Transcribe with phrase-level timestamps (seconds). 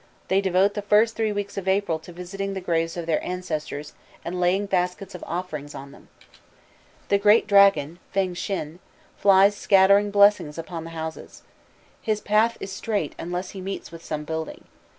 [0.29, 3.93] They devote the first three weeks in April to visiting the graves of their ancestors,
[4.25, 6.09] and laying baskets of offerings on them.
[7.09, 8.79] The great dragon, Feng Shin,
[9.15, 11.43] flies scattering blessings upon the houses.
[12.01, 14.63] His path is straight, unless he meets with some building.